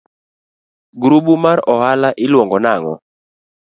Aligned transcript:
Grubu 1.01 1.33
mar 1.43 1.57
oala 1.73 2.09
iluongo 2.23 2.57
nang'o? 2.65 2.93